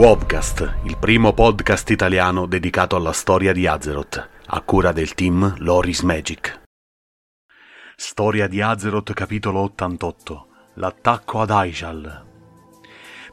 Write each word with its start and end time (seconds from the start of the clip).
Wobcast, 0.00 0.76
il 0.84 0.96
primo 0.96 1.34
podcast 1.34 1.90
italiano 1.90 2.46
dedicato 2.46 2.96
alla 2.96 3.12
storia 3.12 3.52
di 3.52 3.66
Azeroth, 3.66 4.28
a 4.46 4.62
cura 4.62 4.92
del 4.92 5.12
team 5.12 5.56
Loris 5.58 6.00
Magic. 6.00 6.62
Storia 7.96 8.48
di 8.48 8.62
Azeroth 8.62 9.12
capitolo 9.12 9.60
88 9.60 10.46
L'attacco 10.76 11.42
ad 11.42 11.50
Aijal 11.50 12.24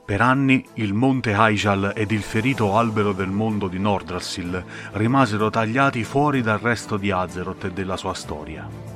Per 0.05 0.19
anni 0.19 0.61
il 0.73 0.93
monte 0.93 1.31
Aijal 1.31 1.93
ed 1.95 2.11
il 2.11 2.21
ferito 2.21 2.75
albero 2.75 3.13
del 3.13 3.29
mondo 3.29 3.69
di 3.69 3.79
Nordrassil 3.79 4.61
rimasero 4.91 5.49
tagliati 5.49 6.03
fuori 6.03 6.41
dal 6.41 6.59
resto 6.59 6.97
di 6.97 7.11
Azeroth 7.11 7.63
e 7.63 7.71
della 7.71 7.95
sua 7.95 8.13
storia. 8.13 8.86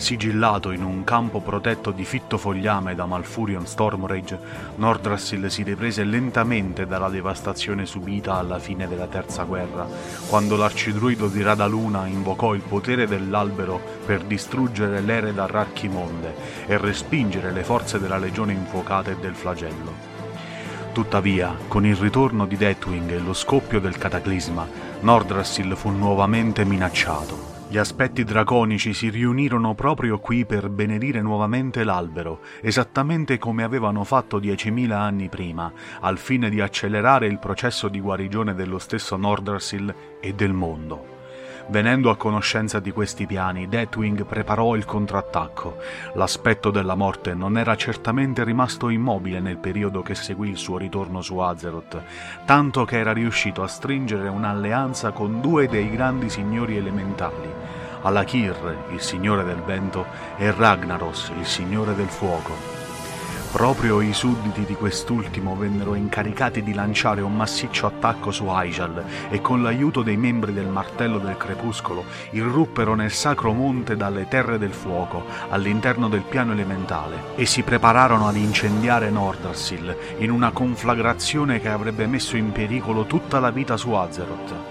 Sigillato 0.00 0.70
in 0.70 0.82
un 0.82 1.04
campo 1.04 1.40
protetto 1.40 1.90
di 1.90 2.06
fitto 2.06 2.38
fogliame 2.38 2.94
da 2.94 3.04
Malfurion 3.04 3.66
Stormrage, 3.66 4.38
Nordrassil 4.76 5.50
si 5.50 5.62
riprese 5.62 6.04
lentamente 6.04 6.86
dalla 6.86 7.10
devastazione 7.10 7.84
subita 7.84 8.36
alla 8.36 8.58
fine 8.58 8.88
della 8.88 9.08
Terza 9.08 9.42
Guerra, 9.42 9.86
quando 10.26 10.56
l'arcidruido 10.56 11.28
di 11.28 11.42
Radaluna 11.42 12.06
invocò 12.06 12.54
il 12.54 12.62
potere 12.62 13.06
dell'albero 13.06 13.78
per 14.06 14.22
distruggere 14.22 15.02
l'ere 15.02 15.34
d'Arrachimonde 15.34 16.34
e 16.66 16.78
respingere 16.78 17.52
le 17.52 17.62
forze 17.62 18.00
della 18.00 18.18
legione 18.18 18.54
infuocata 18.54 19.10
e 19.10 19.16
del 19.16 19.34
flagello. 19.34 19.92
Tuttavia, 20.92 21.54
con 21.68 21.84
il 21.84 21.94
ritorno 21.94 22.46
di 22.46 22.56
Deathwing 22.56 23.10
e 23.10 23.18
lo 23.18 23.34
scoppio 23.34 23.78
del 23.80 23.98
cataclisma, 23.98 24.66
Nordrassil 25.00 25.76
fu 25.76 25.90
nuovamente 25.90 26.64
minacciato. 26.64 27.49
Gli 27.70 27.78
aspetti 27.78 28.24
draconici 28.24 28.92
si 28.92 29.10
riunirono 29.10 29.74
proprio 29.74 30.18
qui 30.18 30.44
per 30.44 30.68
benedire 30.68 31.22
nuovamente 31.22 31.84
l'albero, 31.84 32.40
esattamente 32.62 33.38
come 33.38 33.62
avevano 33.62 34.02
fatto 34.02 34.40
diecimila 34.40 34.98
anni 34.98 35.28
prima, 35.28 35.72
al 36.00 36.18
fine 36.18 36.50
di 36.50 36.60
accelerare 36.60 37.28
il 37.28 37.38
processo 37.38 37.86
di 37.86 38.00
guarigione 38.00 38.56
dello 38.56 38.80
stesso 38.80 39.16
Nordrassil 39.16 39.94
e 40.18 40.34
del 40.34 40.52
mondo. 40.52 41.18
Venendo 41.70 42.10
a 42.10 42.16
conoscenza 42.16 42.80
di 42.80 42.90
questi 42.90 43.26
piani, 43.26 43.68
Deathwing 43.68 44.24
preparò 44.24 44.74
il 44.74 44.84
contrattacco. 44.84 45.76
L'aspetto 46.14 46.72
della 46.72 46.96
morte 46.96 47.32
non 47.32 47.56
era 47.56 47.76
certamente 47.76 48.42
rimasto 48.42 48.88
immobile 48.88 49.38
nel 49.38 49.58
periodo 49.58 50.02
che 50.02 50.16
seguì 50.16 50.48
il 50.48 50.56
suo 50.56 50.78
ritorno 50.78 51.22
su 51.22 51.38
Azeroth, 51.38 52.02
tanto 52.44 52.84
che 52.84 52.98
era 52.98 53.12
riuscito 53.12 53.62
a 53.62 53.68
stringere 53.68 54.26
un'alleanza 54.26 55.12
con 55.12 55.40
due 55.40 55.68
dei 55.68 55.88
grandi 55.90 56.28
signori 56.28 56.76
elementali, 56.76 57.59
Alakir, 58.02 58.86
il 58.90 59.00
signore 59.00 59.44
del 59.44 59.62
vento, 59.62 60.06
e 60.36 60.50
Ragnaros, 60.52 61.32
il 61.38 61.46
signore 61.46 61.94
del 61.94 62.08
fuoco. 62.08 62.80
Proprio 63.52 64.00
i 64.00 64.12
sudditi 64.12 64.64
di 64.64 64.74
quest'ultimo 64.74 65.56
vennero 65.56 65.96
incaricati 65.96 66.62
di 66.62 66.72
lanciare 66.72 67.20
un 67.20 67.34
massiccio 67.34 67.86
attacco 67.86 68.30
su 68.30 68.46
Aijal 68.46 69.04
e 69.28 69.40
con 69.40 69.60
l'aiuto 69.60 70.02
dei 70.02 70.16
membri 70.16 70.52
del 70.52 70.68
Martello 70.68 71.18
del 71.18 71.36
Crepuscolo 71.36 72.04
irruppero 72.30 72.94
nel 72.94 73.10
sacro 73.10 73.52
monte 73.52 73.96
dalle 73.96 74.28
terre 74.28 74.56
del 74.56 74.72
fuoco 74.72 75.24
all'interno 75.48 76.08
del 76.08 76.22
piano 76.22 76.52
elementale 76.52 77.34
e 77.34 77.44
si 77.44 77.62
prepararono 77.62 78.28
ad 78.28 78.36
incendiare 78.36 79.10
Nordrassil 79.10 79.96
in 80.18 80.30
una 80.30 80.52
conflagrazione 80.52 81.60
che 81.60 81.70
avrebbe 81.70 82.06
messo 82.06 82.36
in 82.36 82.52
pericolo 82.52 83.04
tutta 83.04 83.40
la 83.40 83.50
vita 83.50 83.76
su 83.76 83.90
Azeroth. 83.90 84.69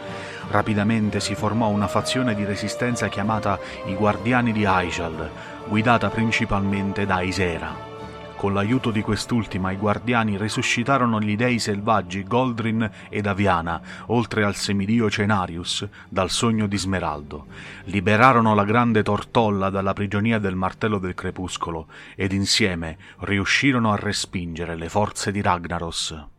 Rapidamente 0.49 1.19
si 1.19 1.35
formò 1.35 1.67
una 1.67 1.87
fazione 1.87 2.33
di 2.33 2.43
resistenza 2.43 3.07
chiamata 3.07 3.59
i 3.85 3.93
Guardiani 3.93 4.51
di 4.51 4.65
Aijal, 4.65 5.29
guidata 5.67 6.09
principalmente 6.09 7.05
da 7.05 7.21
Isera. 7.21 7.87
Con 8.35 8.53
l'aiuto 8.53 8.89
di 8.89 9.01
quest'ultima 9.01 9.71
i 9.71 9.75
guardiani 9.75 10.37
resuscitarono 10.37 11.19
gli 11.19 11.35
dei 11.35 11.59
selvaggi 11.59 12.23
Goldrin 12.23 12.89
ed 13.09 13.27
Aviana, 13.27 13.79
oltre 14.07 14.43
al 14.43 14.55
semidio 14.55 15.09
Cenarius, 15.09 15.85
dal 16.07 16.29
sogno 16.29 16.65
di 16.65 16.77
Smeraldo. 16.77 17.47
Liberarono 17.83 18.55
la 18.55 18.63
grande 18.63 19.03
Tortolla 19.03 19.69
dalla 19.69 19.93
prigionia 19.93 20.39
del 20.39 20.55
martello 20.55 20.99
del 20.99 21.15
crepuscolo 21.15 21.87
ed 22.15 22.31
insieme 22.31 22.97
riuscirono 23.19 23.91
a 23.91 23.97
respingere 23.97 24.75
le 24.75 24.87
forze 24.87 25.31
di 25.31 25.41
Ragnaros. 25.41 26.38